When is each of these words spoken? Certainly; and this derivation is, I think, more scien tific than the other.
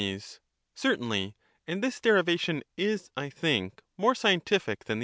Certainly; 0.73 1.35
and 1.67 1.83
this 1.83 1.99
derivation 2.01 2.63
is, 2.75 3.11
I 3.15 3.29
think, 3.29 3.83
more 3.99 4.15
scien 4.15 4.43
tific 4.43 4.79
than 4.85 4.97
the 4.97 4.99
other. 4.99 4.99